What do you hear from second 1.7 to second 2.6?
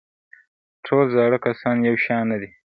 یو شان نه دي.